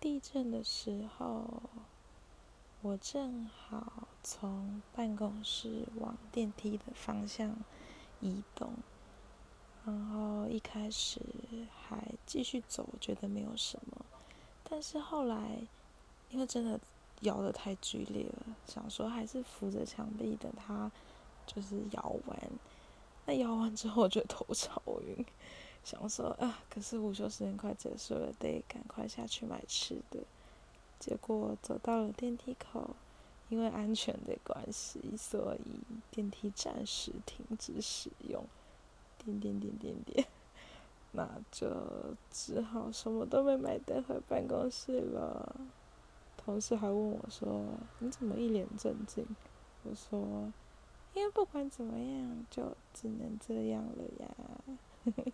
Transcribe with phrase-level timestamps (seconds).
[0.00, 1.62] 地震的时候，
[2.80, 7.54] 我正好从办公室往电梯的方向
[8.20, 8.72] 移动，
[9.84, 11.20] 然后一开始
[11.86, 14.06] 还继续走，觉得没有什么，
[14.64, 15.60] 但是后来
[16.30, 16.80] 因为真的
[17.20, 20.90] 摇得太剧烈了，想说还是扶着墙壁等它
[21.46, 22.38] 就是摇完。
[23.26, 25.26] 那摇完之后，我觉得头超晕。
[25.82, 30.20] 想说啊，可是午休时间快结束了，得赶快下去买吃的。
[30.98, 32.94] 结果走到了电梯口，
[33.48, 35.80] 因为安全的关系，所以
[36.10, 38.44] 电梯暂时停止使用。
[39.24, 40.26] 点点点点点，
[41.12, 41.68] 那就
[42.30, 45.56] 只好什么都没买带回办公室了。
[46.36, 47.64] 同事还问我说
[48.00, 49.26] ：“你怎么一脸正经？”
[49.84, 50.50] 我说
[51.12, 54.34] ：“因为不管怎么样，就只能这样了呀。”
[55.04, 55.32] 嘿嘿嘿